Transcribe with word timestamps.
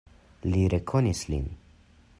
Li 0.53 0.63
rekonis 0.75 1.23
lin. 1.33 1.47